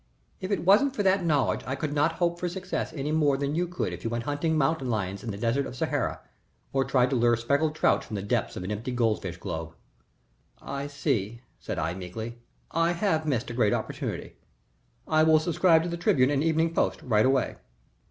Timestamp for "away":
17.23-17.57